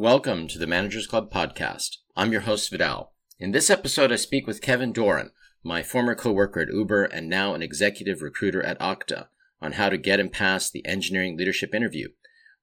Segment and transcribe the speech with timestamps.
[0.00, 1.98] Welcome to the Managers Club podcast.
[2.16, 3.12] I'm your host, Vidal.
[3.38, 5.30] In this episode, I speak with Kevin Doran,
[5.62, 9.26] my former coworker at Uber and now an executive recruiter at Okta,
[9.60, 12.08] on how to get and pass the engineering leadership interview.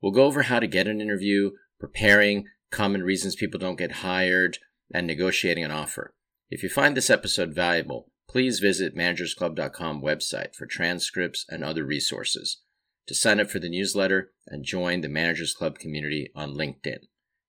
[0.02, 4.58] We'll go over how to get an interview, preparing, common reasons people don't get hired,
[4.92, 6.15] and negotiating an offer.
[6.49, 12.63] If you find this episode valuable, please visit managersclub.com website for transcripts and other resources.
[13.06, 17.02] To sign up for the newsletter and join the Managers Club community on LinkedIn.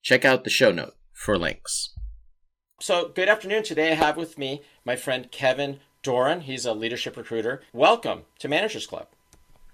[0.08, 1.90] Check out the show note for links.
[2.80, 3.62] So, good afternoon.
[3.62, 6.40] Today I have with me my friend Kevin Doran.
[6.40, 7.60] He's a leadership recruiter.
[7.74, 9.08] Welcome to Managers Club.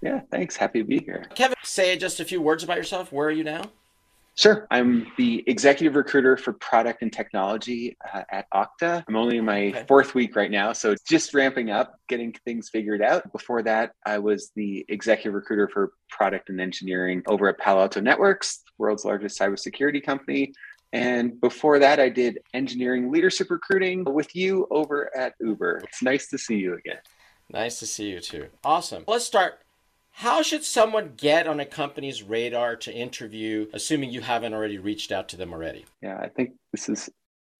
[0.01, 0.57] Yeah, thanks.
[0.57, 1.23] Happy to be here.
[1.35, 3.13] Kevin, say just a few words about yourself.
[3.13, 3.71] Where are you now?
[4.37, 4.67] Sure.
[4.69, 9.03] I'm the executive recruiter for product and technology uh, at Okta.
[9.07, 9.85] I'm only in my okay.
[9.87, 13.31] fourth week right now, so just ramping up, getting things figured out.
[13.31, 18.01] Before that, I was the executive recruiter for product and engineering over at Palo Alto
[18.01, 20.53] Networks, world's largest cybersecurity company.
[20.91, 25.81] And before that, I did engineering leadership recruiting with you over at Uber.
[25.85, 26.99] It's nice to see you again.
[27.49, 28.47] Nice to see you too.
[28.63, 29.05] Awesome.
[29.07, 29.59] Let's start
[30.17, 35.11] how should someone get on a company's radar to interview, assuming you haven't already reached
[35.11, 35.83] out to them already?
[36.01, 37.09] Yeah, I think this is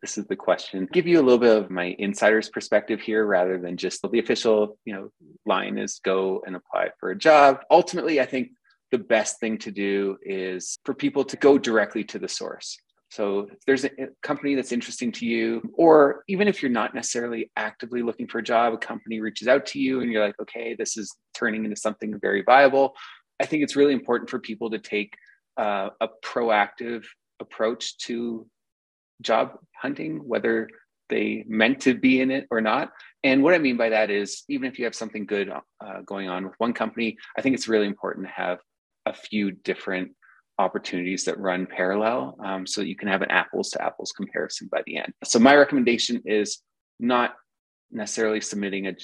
[0.02, 0.88] this is the question.
[0.94, 4.78] Give you a little bit of my insider's perspective here rather than just the official,
[4.86, 5.10] you know,
[5.46, 7.60] line is go and apply for a job.
[7.70, 8.52] Ultimately, I think
[8.90, 12.78] the best thing to do is for people to go directly to the source.
[13.12, 13.92] So if there's a
[14.24, 18.44] company that's interesting to you, or even if you're not necessarily actively looking for a
[18.44, 21.78] job, a company reaches out to you and you're like, okay, this is turning into
[21.78, 22.96] something very viable.
[23.40, 25.14] I think it's really important for people to take
[25.58, 27.06] uh, a proactive
[27.40, 28.48] approach to
[29.22, 30.70] job hunting, whether
[31.10, 32.92] they meant to be in it or not.
[33.24, 36.30] And what I mean by that is, even if you have something good uh, going
[36.30, 38.60] on with one company, I think it's really important to have
[39.06, 40.12] a few different
[40.58, 44.70] opportunities that run parallel um, so that you can have an apples to apples comparison
[44.72, 45.14] by the end.
[45.24, 46.60] So, my recommendation is
[47.00, 47.36] not
[47.92, 48.96] necessarily submitting a,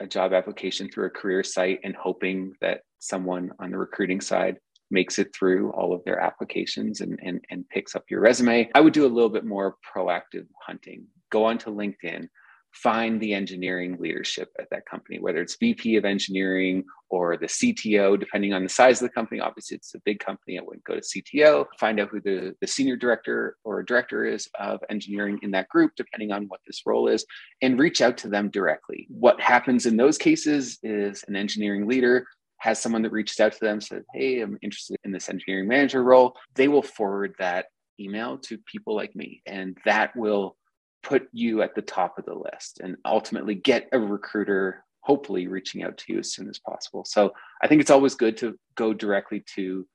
[0.00, 4.56] a job application through a career site and hoping that someone on the recruiting side
[4.90, 8.68] makes it through all of their applications and, and, and picks up your resume.
[8.74, 11.06] I would do a little bit more proactive hunting.
[11.30, 12.28] Go onto LinkedIn,
[12.72, 18.18] find the engineering leadership at that company, whether it's VP of engineering or the CTO,
[18.18, 19.40] depending on the size of the company.
[19.40, 20.58] Obviously, it's a big company.
[20.58, 21.66] I wouldn't go to CTO.
[21.78, 25.92] Find out who the, the senior director or director is of engineering in that group,
[25.96, 27.24] depending on what this role is,
[27.62, 29.06] and reach out to them directly.
[29.10, 32.26] What happens in those cases is an engineering leader
[32.60, 36.04] has someone that reaches out to them, says, Hey, I'm interested in this engineering manager
[36.04, 36.36] role.
[36.54, 37.66] They will forward that
[37.98, 40.56] email to people like me, and that will
[41.02, 45.82] put you at the top of the list and ultimately get a recruiter hopefully reaching
[45.82, 47.04] out to you as soon as possible.
[47.04, 49.86] So i think it's always good to go directly to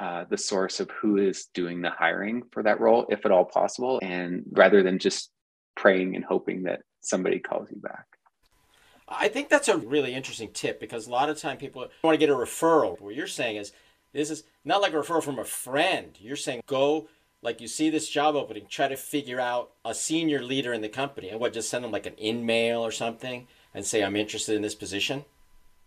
[0.00, 3.44] uh, the source of who is doing the hiring for that role if at all
[3.44, 5.30] possible and rather than just
[5.76, 8.06] praying and hoping that somebody calls you back.
[9.06, 12.18] I think that's a really interesting tip because a lot of time people want to
[12.18, 13.00] get a referral.
[13.00, 13.72] What you're saying is
[14.12, 16.16] this is not like a referral from a friend.
[16.18, 17.08] You're saying go
[17.44, 20.88] like you see this job opening, try to figure out a senior leader in the
[20.88, 24.56] company and what just send them like an InMail or something and say I'm interested
[24.56, 25.24] in this position?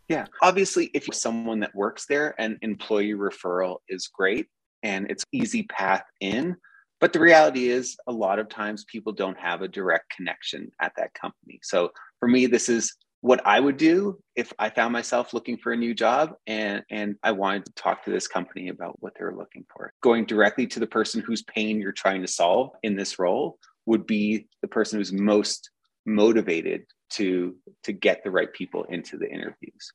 [0.08, 0.26] Yeah.
[0.42, 4.48] Obviously, if you're someone that works there, an employee referral is great
[4.84, 6.56] and it's easy path in.
[7.00, 10.94] But the reality is a lot of times people don't have a direct connection at
[10.98, 11.60] that company.
[11.64, 15.72] So for me, this is what I would do if I found myself looking for
[15.72, 19.36] a new job and and I wanted to talk to this company about what they're
[19.36, 19.92] looking for.
[20.02, 24.06] Going directly to the person whose pain you're trying to solve in this role would
[24.06, 25.72] be the person who's most
[26.06, 29.92] motivated to to get the right people into the interviews.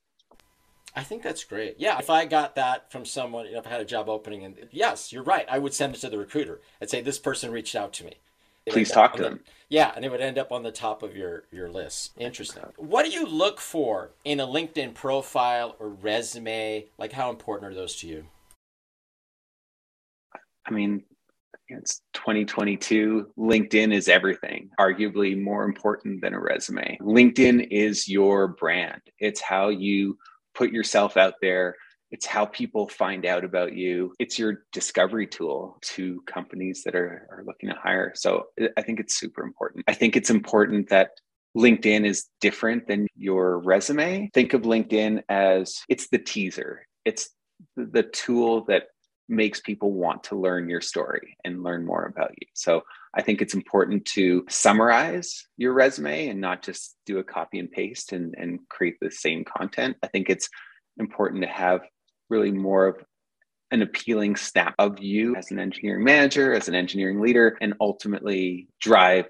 [0.95, 1.77] I think that's great.
[1.79, 5.11] Yeah, if I got that from someone, if I had a job opening, and yes,
[5.11, 7.95] you're right, I would send it to the recruiter and say this person reached out
[7.95, 8.17] to me
[8.69, 9.41] please talk to them.
[9.45, 12.13] The, yeah, and it would end up on the top of your your list.
[12.19, 12.63] Interesting.
[12.77, 16.87] What do you look for in a LinkedIn profile or resume?
[16.99, 18.27] Like, how important are those to you?
[20.67, 21.03] I mean,
[21.69, 23.33] it's 2022.
[23.39, 26.99] LinkedIn is everything, arguably more important than a resume.
[27.01, 30.19] LinkedIn is your brand, it's how you
[30.55, 31.77] put yourself out there
[32.13, 34.13] it's how people find out about you.
[34.19, 38.13] It's your discovery tool to companies that are, are looking to hire.
[38.15, 39.85] So uh, I think it's super important.
[39.89, 41.13] I think it's important that
[41.57, 44.31] LinkedIn is different than your resume.
[44.35, 47.31] Think of LinkedIn as it's the teaser, it's
[47.77, 48.85] the tool that
[49.29, 52.47] makes people want to learn your story and learn more about you.
[52.55, 52.83] So
[53.15, 57.71] I think it's important to summarize your resume and not just do a copy and
[57.71, 59.97] paste and, and create the same content.
[60.03, 60.49] I think it's
[60.99, 61.81] important to have
[62.33, 62.97] really more of
[63.71, 68.69] an appealing snap of you as an engineering manager, as an engineering leader, and ultimately
[68.81, 69.27] drive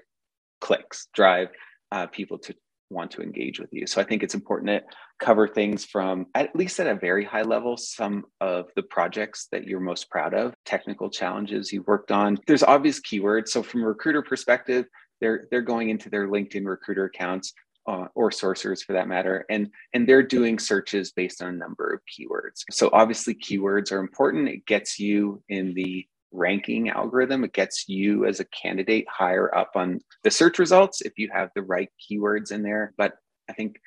[0.61, 1.49] clicks, drive
[1.91, 2.55] uh, people to
[2.89, 3.85] want to engage with you.
[3.87, 4.81] So I think it's important to
[5.19, 9.65] cover things from at least at a very high level, some of the projects that
[9.65, 12.37] you're most proud of, technical challenges you've worked on.
[12.47, 13.49] There's obvious keywords.
[13.49, 14.85] So from a recruiter perspective,
[15.21, 17.53] they're they're going into their LinkedIn recruiter accounts
[17.87, 21.93] uh, or sorcerers for that matter and and they're doing searches based on a number
[21.93, 27.53] of keywords so obviously keywords are important it gets you in the ranking algorithm it
[27.53, 31.61] gets you as a candidate higher up on the search results if you have the
[31.61, 33.13] right keywords in there but
[33.49, 33.77] i think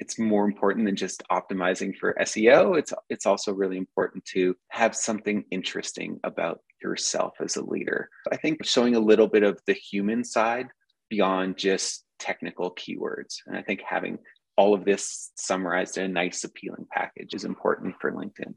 [0.00, 2.76] it's more important than just optimizing for SEO.
[2.76, 8.08] It's it's also really important to have something interesting about yourself as a leader.
[8.32, 10.68] I think showing a little bit of the human side
[11.10, 13.38] beyond just technical keywords.
[13.46, 14.18] And I think having
[14.56, 18.54] all of this summarized in a nice, appealing package is important for LinkedIn.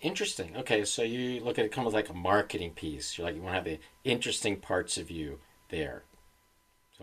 [0.00, 0.56] Interesting.
[0.56, 3.16] Okay, so you look at it kind of like a marketing piece.
[3.16, 5.38] You're like you want to have the interesting parts of you
[5.70, 6.02] there.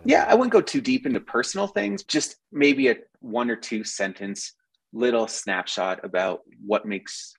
[0.03, 2.03] yeah, I wouldn't go too deep into personal things.
[2.03, 4.53] Just maybe a one or two sentence
[4.91, 7.33] little snapshot about what makes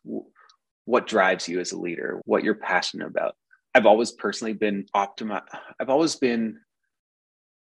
[0.86, 3.36] what drives you as a leader, what you're passionate about.
[3.74, 5.46] I've always personally been optimi-
[5.78, 6.58] I've always been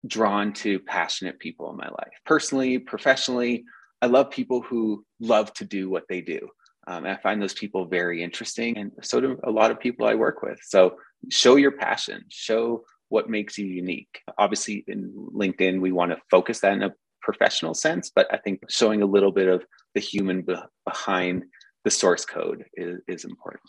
[0.06, 3.64] drawn to passionate people in my life, personally, professionally.
[4.00, 6.48] I love people who love to do what they do.
[6.86, 8.78] Um, and I find those people very interesting.
[8.78, 10.58] And so do a lot of people I work with.
[10.62, 10.96] So
[11.28, 14.20] show your passion, show what makes you unique.
[14.38, 18.60] Obviously, in LinkedIn, we want to focus that in a professional sense, but I think
[18.70, 19.64] showing a little bit of
[19.94, 20.56] the human be-
[20.86, 21.44] behind
[21.84, 23.64] the source code is, is important.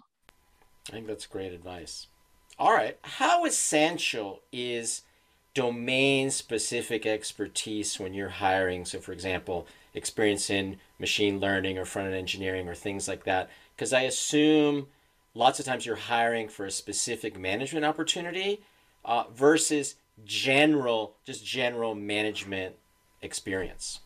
[0.89, 2.07] I think that's great advice.
[2.57, 2.97] All right.
[3.03, 5.01] How essential is
[5.59, 8.85] domain specific expertise when you're hiring.
[8.85, 13.49] So, for example, experience in machine learning or front end engineering or things like that.
[13.75, 14.87] Because I assume
[15.33, 18.61] lots of times you're hiring for a specific management opportunity
[19.03, 22.75] uh, versus general, just general management
[23.21, 23.99] experience.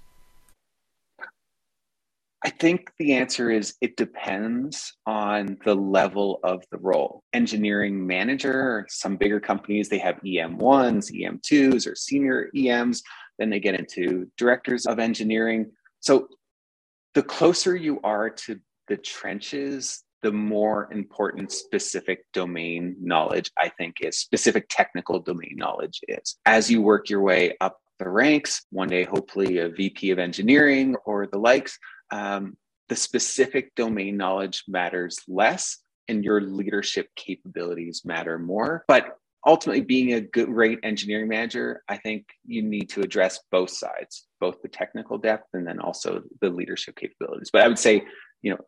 [2.64, 7.22] I think the answer is it depends on the level of the role.
[7.34, 13.04] Engineering manager, some bigger companies, they have EM1s, EM2s, or senior EMs.
[13.38, 15.74] Then they get into directors of engineering.
[16.00, 16.30] So
[17.16, 18.58] the closer you are to
[18.88, 26.00] the trenches, the more important specific domain knowledge I think is, specific technical domain knowledge
[26.08, 26.38] is.
[26.46, 30.96] As you work your way up the ranks, one day, hopefully, a VP of engineering
[31.06, 31.78] or the likes,
[32.12, 32.58] um,
[32.90, 38.84] the specific domain knowledge matters less and your leadership capabilities matter more.
[38.88, 43.70] But ultimately, being a good, great engineering manager, I think you need to address both
[43.70, 47.50] sides, both the technical depth and then also the leadership capabilities.
[47.52, 48.04] But I would say,
[48.42, 48.60] you know,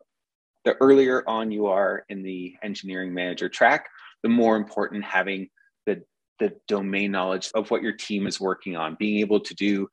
[0.64, 3.86] the earlier on you are in the engineering manager track,
[4.22, 5.48] the more important having
[5.86, 6.02] the
[6.38, 9.88] the domain knowledge of what your team is working on, being able to do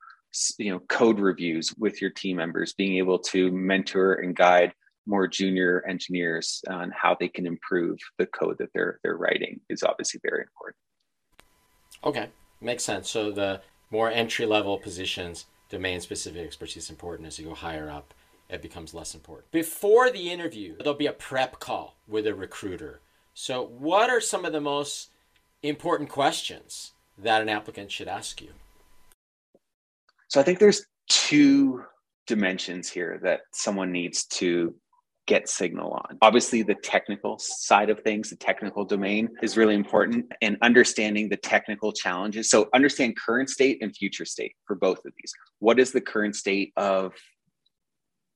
[0.58, 4.72] you know code reviews with your team members being able to mentor and guide
[5.06, 9.82] more junior engineers on how they can improve the code that they're they're writing is
[9.82, 10.76] obviously very important.
[12.04, 12.28] Okay
[12.60, 13.10] makes sense.
[13.10, 13.60] So the
[13.90, 17.28] more entry level positions domain specific expertise is important.
[17.28, 18.14] As you go higher up
[18.48, 19.50] it becomes less important.
[19.52, 23.00] Before the interview there'll be a prep call with a recruiter.
[23.34, 25.10] So what are some of the most
[25.62, 28.50] important questions that an applicant should ask you
[30.28, 31.82] so I think there's two
[32.26, 34.74] dimensions here that someone needs to
[35.26, 36.18] get signal on.
[36.20, 41.36] Obviously, the technical side of things, the technical domain is really important and understanding the
[41.36, 42.50] technical challenges.
[42.50, 45.32] So, understand current state and future state for both of these.
[45.60, 47.14] What is the current state of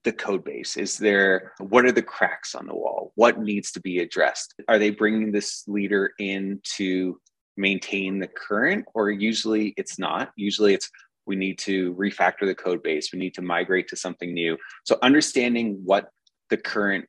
[0.04, 0.76] the code base?
[0.76, 3.12] Is there, what are the cracks on the wall?
[3.16, 4.54] What needs to be addressed?
[4.68, 7.21] Are they bringing this leader in to
[7.57, 10.30] maintain the current, or usually it's not?
[10.37, 10.90] Usually it's
[11.28, 13.12] we need to refactor the code base.
[13.12, 14.56] We need to migrate to something new.
[14.85, 16.08] So understanding what
[16.50, 17.04] the current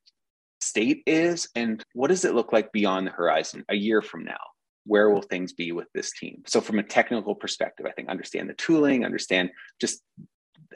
[0.61, 4.37] state is and what does it look like beyond the horizon a year from now?
[4.85, 6.43] Where will things be with this team?
[6.45, 9.49] So from a technical perspective i think understand the tooling understand
[9.79, 10.01] just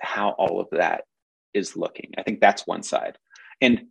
[0.01, 1.03] how all of that
[1.53, 2.11] is looking.
[2.17, 3.17] I think that's one side.
[3.61, 3.85] And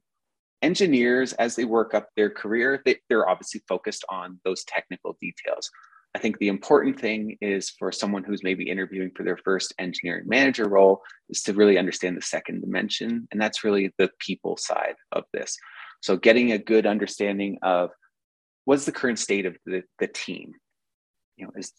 [0.63, 5.69] engineers as they work up their career they, they're obviously focused on those technical details
[6.15, 10.25] I think the important thing is for someone who's maybe interviewing for their first engineering
[10.27, 13.27] manager role is to really understand the second dimension.
[13.31, 15.57] And that's really the people side of this.
[16.03, 17.91] So getting a good understanding of
[18.67, 20.53] what's the current state of the, the team.
[21.37, 21.73] You know, is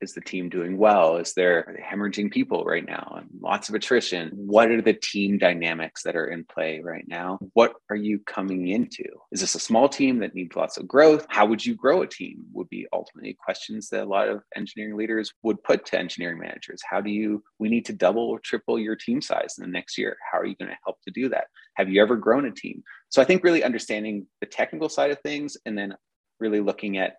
[0.00, 1.16] is the team doing well?
[1.16, 4.30] Is there hemorrhaging people right now and lots of attrition?
[4.34, 7.38] What are the team dynamics that are in play right now?
[7.54, 9.04] What are you coming into?
[9.32, 11.26] Is this a small team that needs lots of growth?
[11.28, 12.44] How would you grow a team?
[12.52, 16.82] Would be ultimately questions that a lot of engineering leaders would put to engineering managers.
[16.88, 19.96] How do you, we need to double or triple your team size in the next
[19.96, 20.16] year.
[20.30, 21.46] How are you going to help to do that?
[21.76, 22.82] Have you ever grown a team?
[23.08, 25.94] So I think really understanding the technical side of things and then
[26.40, 27.16] really looking at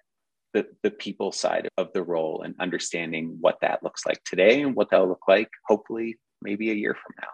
[0.58, 4.76] the, the people side of the role and understanding what that looks like today and
[4.76, 7.28] what that'll look like hopefully maybe a year from now.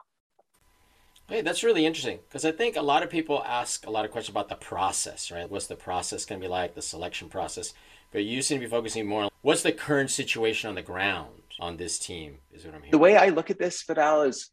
[1.30, 4.12] Hey, that's really interesting because I think a lot of people ask a lot of
[4.12, 5.50] questions about the process, right?
[5.50, 7.74] What's the process going to be like, the selection process?
[8.12, 11.42] But you seem to be focusing more on what's the current situation on the ground
[11.62, 12.92] on this team, is what I'm hearing.
[12.92, 14.50] The way I look at this, Vidal, is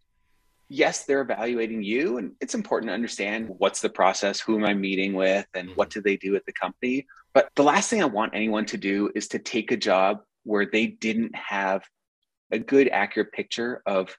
[0.68, 4.74] yes, they're evaluating you, and it's important to understand what's the process, who am I
[4.74, 5.76] meeting with, and mm-hmm.
[5.76, 7.06] what do they do at the company.
[7.34, 10.66] But the last thing I want anyone to do is to take a job where
[10.66, 11.82] they didn't have
[12.50, 14.16] a good, accurate picture of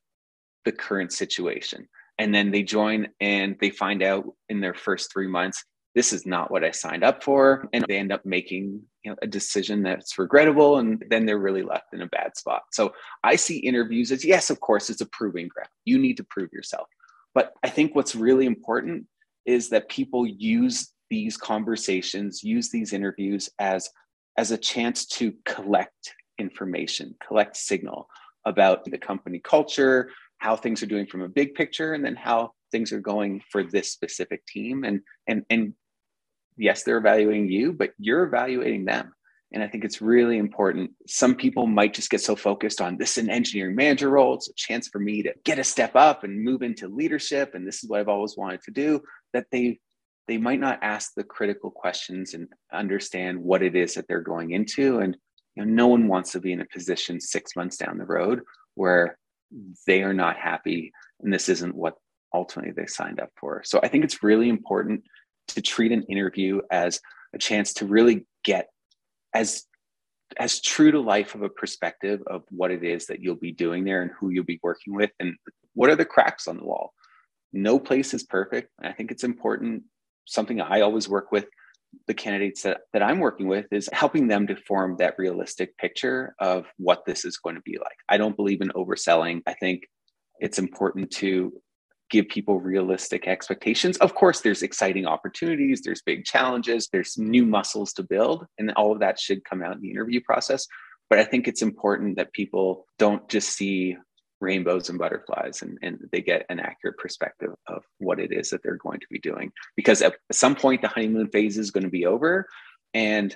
[0.65, 1.87] the current situation.
[2.17, 5.63] And then they join and they find out in their first three months,
[5.95, 7.67] this is not what I signed up for.
[7.73, 10.77] And they end up making you know, a decision that's regrettable.
[10.77, 12.63] And then they're really left in a bad spot.
[12.71, 15.69] So I see interviews as yes, of course, it's a proving ground.
[15.83, 16.87] You need to prove yourself.
[17.33, 19.07] But I think what's really important
[19.45, 23.89] is that people use these conversations, use these interviews as,
[24.37, 28.07] as a chance to collect information, collect signal
[28.45, 32.51] about the company culture, how things are doing from a big picture, and then how
[32.71, 34.83] things are going for this specific team.
[34.83, 35.73] And and and
[36.57, 39.13] yes, they're evaluating you, but you're evaluating them.
[39.53, 40.91] And I think it's really important.
[41.07, 44.33] Some people might just get so focused on this is an engineering manager role.
[44.35, 47.53] It's a chance for me to get a step up and move into leadership.
[47.53, 49.01] And this is what I've always wanted to do,
[49.33, 49.79] that they
[50.27, 54.51] they might not ask the critical questions and understand what it is that they're going
[54.51, 54.99] into.
[54.99, 55.17] And
[55.55, 58.41] you know, no one wants to be in a position six months down the road
[58.75, 59.17] where
[59.85, 61.95] they are not happy and this isn't what
[62.33, 63.61] ultimately they signed up for.
[63.65, 65.03] So I think it's really important
[65.49, 67.01] to treat an interview as
[67.33, 68.69] a chance to really get
[69.33, 69.65] as
[70.39, 73.83] as true to life of a perspective of what it is that you'll be doing
[73.83, 75.35] there and who you'll be working with and
[75.73, 76.93] what are the cracks on the wall
[77.51, 79.83] no place is perfect i think it's important
[80.25, 81.45] something i always work with
[82.07, 86.33] the candidates that, that i'm working with is helping them to form that realistic picture
[86.39, 89.83] of what this is going to be like i don't believe in overselling i think
[90.39, 91.53] it's important to
[92.11, 93.97] give people realistic expectations.
[93.97, 98.91] Of course, there's exciting opportunities, there's big challenges, there's new muscles to build, and all
[98.91, 100.67] of that should come out in the interview process.
[101.09, 103.97] But I think it's important that people don't just see
[104.41, 108.63] rainbows and butterflies and, and they get an accurate perspective of what it is that
[108.63, 109.51] they're going to be doing.
[109.75, 112.47] Because at some point, the honeymoon phase is going to be over.
[112.93, 113.35] And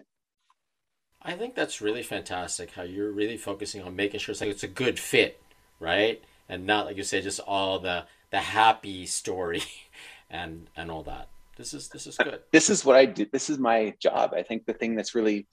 [1.21, 4.63] I think that's really fantastic how you're really focusing on making sure it's like it's
[4.63, 5.41] a good fit,
[5.79, 6.21] right?
[6.49, 9.63] And not like you say, just all the the happy story
[10.29, 13.49] and and all that this is this is good this is what i do this
[13.49, 15.47] is my job i think the thing that's really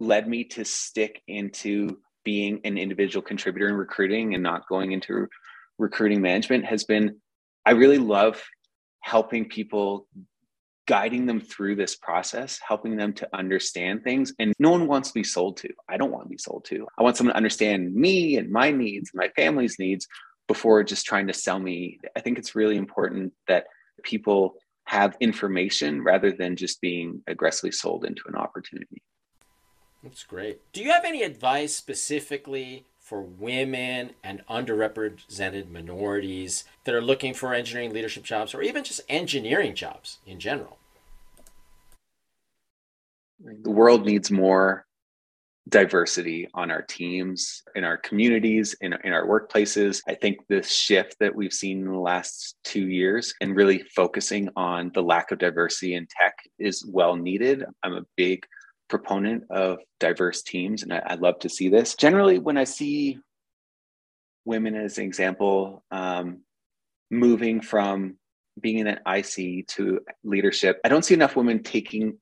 [0.00, 5.26] led me to stick into being an individual contributor in recruiting and not going into
[5.78, 7.16] recruiting management has been
[7.64, 8.42] i really love
[9.00, 10.08] helping people
[10.86, 14.32] guiding them through this process, helping them to understand things.
[14.38, 15.68] And no one wants to be sold to.
[15.88, 16.86] I don't want to be sold to.
[16.98, 20.06] I want someone to understand me and my needs, and my family's needs,
[20.48, 21.98] before just trying to sell me.
[22.16, 23.66] I think it's really important that
[24.04, 24.54] people
[24.84, 29.02] have information rather than just being aggressively sold into an opportunity.
[30.06, 30.60] That's great.
[30.72, 37.52] Do you have any advice specifically for women and underrepresented minorities that are looking for
[37.52, 40.78] engineering leadership jobs or even just engineering jobs in general?
[43.40, 44.86] The world needs more
[45.68, 50.00] diversity on our teams, in our communities, in, in our workplaces.
[50.08, 54.48] I think this shift that we've seen in the last two years and really focusing
[54.54, 57.64] on the lack of diversity in tech is well needed.
[57.82, 58.46] I'm a big
[58.88, 61.94] proponent of diverse teams, and I, I love to see this.
[61.94, 63.18] Generally, when I see
[64.44, 66.40] women as an example, um,
[67.10, 68.16] moving from
[68.60, 72.18] being in an IC to leadership, I don't see enough women taking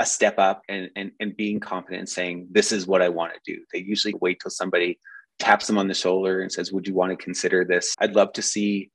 [0.00, 3.32] a step up and, and, and being confident and saying, this is what I want
[3.34, 3.62] to do.
[3.72, 4.98] They usually wait till somebody
[5.38, 7.94] taps them on the shoulder and says, would you want to consider this?
[7.98, 8.90] I'd love to see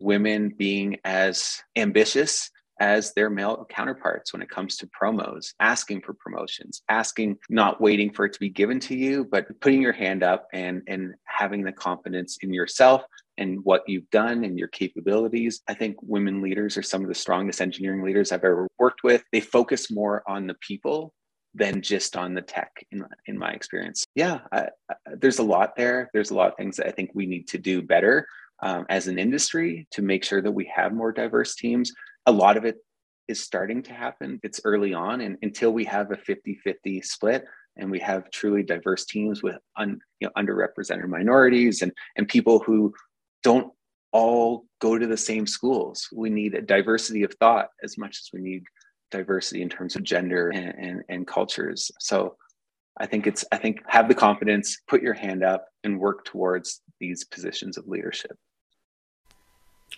[0.00, 2.50] women being as ambitious
[2.82, 8.12] as their male counterparts when it comes to promos, asking for promotions, asking, not waiting
[8.12, 11.62] for it to be given to you, but putting your hand up and, and having
[11.62, 13.02] the confidence in yourself
[13.38, 15.60] and what you've done and your capabilities.
[15.68, 19.22] I think women leaders are some of the strongest engineering leaders I've ever worked with.
[19.30, 21.14] They focus more on the people
[21.54, 25.76] than just on the tech in, in my experience yeah I, I, there's a lot
[25.76, 28.26] there there's a lot of things that i think we need to do better
[28.62, 31.92] um, as an industry to make sure that we have more diverse teams
[32.26, 32.76] a lot of it
[33.28, 37.44] is starting to happen it's early on and until we have a 50-50 split
[37.76, 42.58] and we have truly diverse teams with un, you know, underrepresented minorities and, and people
[42.60, 42.92] who
[43.42, 43.72] don't
[44.12, 46.08] all go to the same schools.
[46.12, 48.62] We need a diversity of thought as much as we need
[49.10, 51.90] diversity in terms of gender and, and, and cultures.
[51.98, 52.36] So
[52.98, 56.82] I think it's, I think have the confidence, put your hand up and work towards
[57.00, 58.36] these positions of leadership.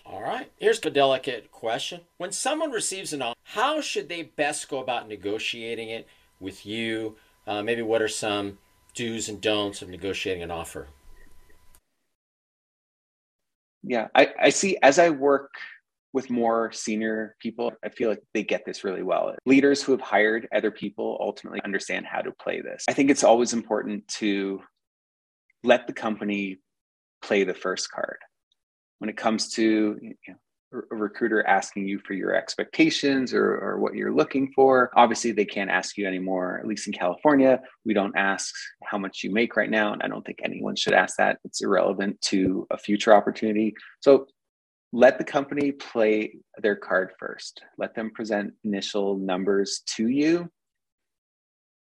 [0.05, 0.51] All right.
[0.57, 2.01] Here's a delicate question.
[2.17, 6.07] When someone receives an offer, how should they best go about negotiating it
[6.39, 7.15] with you?
[7.47, 8.59] Uh, maybe what are some
[8.93, 10.87] do's and don'ts of negotiating an offer?
[13.81, 15.53] Yeah, I, I see as I work
[16.13, 19.35] with more senior people, I feel like they get this really well.
[19.45, 22.85] Leaders who have hired other people ultimately understand how to play this.
[22.87, 24.61] I think it's always important to
[25.63, 26.59] let the company
[27.21, 28.17] play the first card.
[28.99, 30.35] When it comes to you know,
[30.91, 34.91] a recruiter asking you for your expectations or, or what you're looking for.
[34.95, 37.59] Obviously, they can't ask you anymore, at least in California.
[37.85, 39.93] We don't ask how much you make right now.
[39.93, 41.39] And I don't think anyone should ask that.
[41.45, 43.73] It's irrelevant to a future opportunity.
[44.01, 44.27] So
[44.91, 47.61] let the company play their card first.
[47.77, 50.49] Let them present initial numbers to you.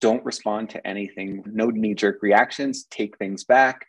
[0.01, 2.85] Don't respond to anything, no knee jerk reactions.
[2.89, 3.85] Take things back,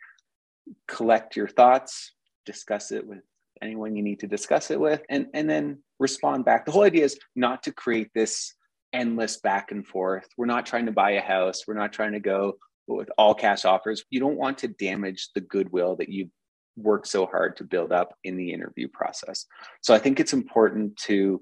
[0.87, 2.13] collect your thoughts,
[2.45, 3.21] discuss it with
[3.61, 6.65] anyone you need to discuss it with, and, and then respond back.
[6.65, 8.53] The whole idea is not to create this
[8.93, 10.27] endless back and forth.
[10.37, 11.63] We're not trying to buy a house.
[11.67, 14.03] We're not trying to go with all cash offers.
[14.09, 16.29] You don't want to damage the goodwill that you've
[16.77, 19.45] worked so hard to build up in the interview process.
[19.81, 21.41] So I think it's important to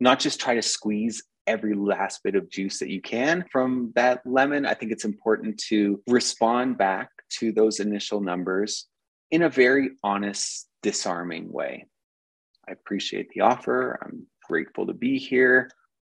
[0.00, 4.20] not just try to squeeze every last bit of juice that you can from that
[4.26, 4.66] lemon.
[4.66, 8.86] I think it's important to respond back to those initial numbers
[9.30, 11.86] in a very honest disarming way.
[12.68, 13.98] I appreciate the offer.
[14.02, 15.70] I'm grateful to be here,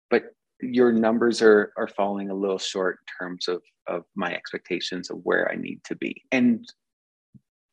[0.09, 0.25] but
[0.61, 5.17] your numbers are are falling a little short in terms of of my expectations of
[5.23, 6.23] where I need to be.
[6.31, 6.65] And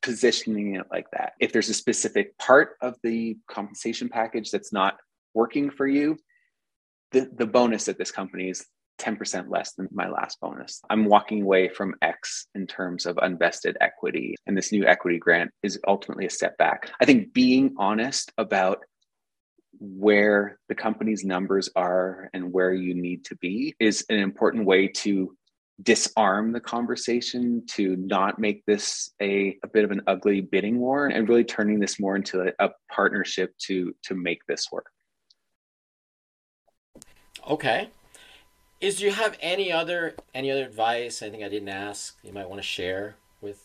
[0.01, 1.33] positioning it like that.
[1.39, 4.97] If there's a specific part of the compensation package that's not
[5.33, 6.17] working for you,
[7.11, 8.65] the, the bonus at this company is
[9.01, 10.81] 10% less than my last bonus.
[10.89, 14.35] I'm walking away from X in terms of unvested equity.
[14.45, 16.91] And this new equity grant is ultimately a step back.
[17.01, 18.79] I think being honest about
[19.79, 24.87] where the company's numbers are and where you need to be is an important way
[24.87, 25.35] to
[25.81, 31.07] disarm the conversation to not make this a, a bit of an ugly bidding war
[31.07, 34.91] and really turning this more into a, a partnership to to make this work
[37.49, 37.89] okay
[38.81, 41.21] is do you have any other any other advice?
[41.21, 43.63] Anything I didn't ask you might want to share with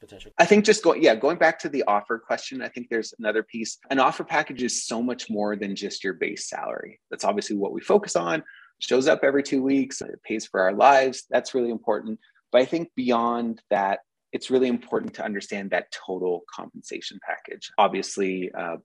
[0.00, 0.30] potential?
[0.38, 3.42] I think just going yeah, going back to the offer question, I think there's another
[3.42, 3.78] piece.
[3.90, 7.00] An offer package is so much more than just your base salary.
[7.10, 8.44] That's obviously what we focus on.
[8.78, 11.24] shows up every two weeks, it pays for our lives.
[11.30, 12.20] That's really important.
[12.52, 14.00] But I think beyond that,
[14.32, 17.70] it's really important to understand that total compensation package.
[17.78, 18.76] Obviously, uh,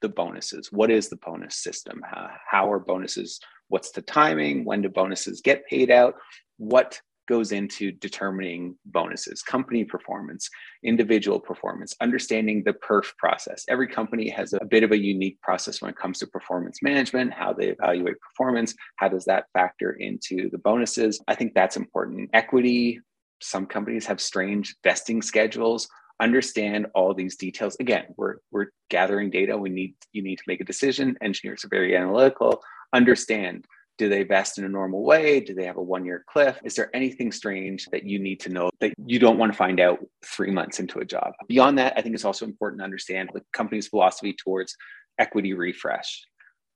[0.00, 0.70] the bonuses.
[0.72, 2.02] What is the bonus system?
[2.14, 3.40] Uh, how are bonuses
[3.72, 4.66] What's the timing?
[4.66, 6.16] When do bonuses get paid out?
[6.58, 10.50] What goes into determining bonuses, company performance,
[10.84, 13.64] individual performance, understanding the perf process.
[13.70, 17.32] Every company has a bit of a unique process when it comes to performance management,
[17.32, 21.22] how they evaluate performance, how does that factor into the bonuses?
[21.26, 22.28] I think that's important.
[22.34, 23.00] Equity,
[23.40, 25.88] some companies have strange vesting schedules.
[26.20, 27.76] Understand all these details.
[27.80, 29.56] Again, we're we're gathering data.
[29.56, 31.16] We need you need to make a decision.
[31.20, 33.66] Engineers are very analytical understand
[33.98, 35.38] do they vest in a normal way?
[35.38, 36.58] Do they have a one year cliff?
[36.64, 39.78] Is there anything strange that you need to know that you don't want to find
[39.78, 41.34] out three months into a job?
[41.46, 44.74] Beyond that, I think it's also important to understand the company's philosophy towards
[45.18, 46.24] equity refresh.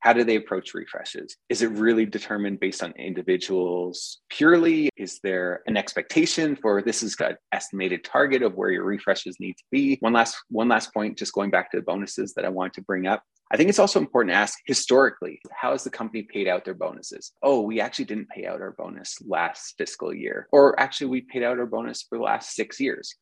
[0.07, 1.35] How do they approach refreshes?
[1.49, 4.89] Is it really determined based on individuals purely?
[4.95, 9.57] Is there an expectation for this is an estimated target of where your refreshes need
[9.57, 9.97] to be?
[9.99, 12.83] One last one last point, just going back to the bonuses that I wanted to
[12.83, 13.21] bring up.
[13.51, 16.73] I think it's also important to ask historically, how has the company paid out their
[16.73, 17.33] bonuses?
[17.43, 20.47] Oh, we actually didn't pay out our bonus last fiscal year.
[20.53, 23.13] Or actually, we paid out our bonus for the last six years.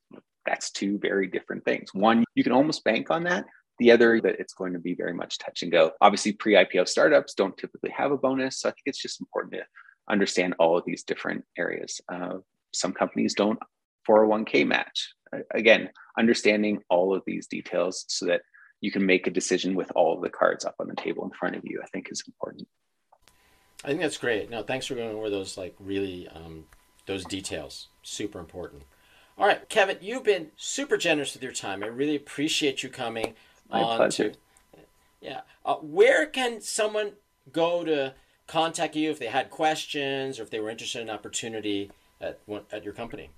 [0.46, 1.90] That's two very different things.
[1.96, 3.46] One, you can almost bank on that.
[3.80, 5.92] The other, that it's going to be very much touch and go.
[6.02, 8.62] Obviously, pre IPO startups don't typically have a bonus.
[8.62, 9.66] So I think it's just important to
[10.10, 12.00] understand all of these different areas.
[12.12, 12.38] Uh,
[12.74, 13.60] some companies don't
[14.08, 15.14] 401k match.
[15.52, 18.42] Again, understanding all of these details so that
[18.82, 21.32] you can make a decision with all of the cards up on the table in
[21.32, 22.68] front of you, I think is important.
[23.84, 24.50] I think that's great.
[24.50, 26.66] No, thanks for going over those like really um,
[27.06, 27.88] those details.
[28.04, 28.84] Super important.
[29.38, 31.84] All right, Kevin, you've been super generous with your time.
[31.84, 33.34] I really appreciate you coming.
[33.70, 34.32] My on pleasure.
[34.32, 34.38] To,
[35.22, 35.42] yeah.
[35.66, 37.14] Uh, where can someone
[37.52, 38.14] go to
[38.48, 42.40] contact you if they had questions or if they were interested in an opportunity at
[42.72, 43.30] at your company?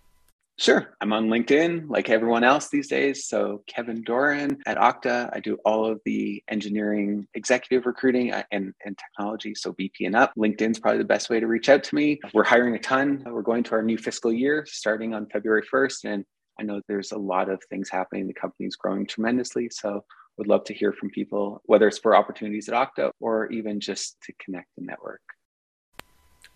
[0.59, 0.95] Sure.
[1.01, 3.27] I'm on LinkedIn like everyone else these days.
[3.27, 5.29] So, Kevin Doran at Okta.
[5.31, 9.53] I do all of the engineering, executive recruiting, uh, and, and technology.
[9.53, 10.33] So, VP and up.
[10.35, 12.19] LinkedIn's probably the best way to reach out to me.
[12.33, 13.23] We're hiring a ton.
[13.27, 16.05] We're going to our new fiscal year starting on February 1st.
[16.05, 16.25] And
[16.59, 18.27] I know there's a lot of things happening.
[18.27, 19.69] The company's growing tremendously.
[19.69, 20.03] So,
[20.37, 24.21] would love to hear from people, whether it's for opportunities at Okta or even just
[24.21, 25.21] to connect the network.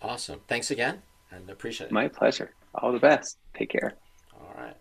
[0.00, 0.40] Awesome.
[0.46, 1.92] Thanks again and appreciate it.
[1.92, 2.54] My pleasure.
[2.74, 3.38] All the best.
[3.56, 3.94] Take care.
[4.34, 4.76] All right.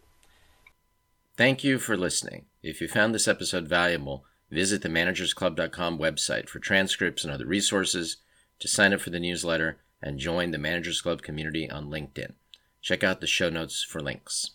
[1.36, 2.46] Thank you for listening.
[2.62, 8.18] If you found this episode valuable, visit the managersclub.com website for transcripts and other resources,
[8.60, 12.34] to sign up for the newsletter, and join the Managers Club community on LinkedIn.
[12.82, 14.52] Check out the show notes for links.